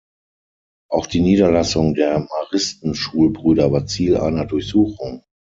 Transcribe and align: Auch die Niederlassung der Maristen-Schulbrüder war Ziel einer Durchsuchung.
Auch 0.89 1.05
die 1.05 1.19
Niederlassung 1.21 1.93
der 1.93 2.17
Maristen-Schulbrüder 2.21 3.71
war 3.71 3.85
Ziel 3.85 4.17
einer 4.17 4.45
Durchsuchung. 4.47 5.21